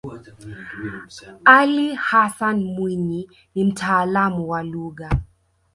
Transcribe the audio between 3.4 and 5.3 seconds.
ni mtaalamu wa lugha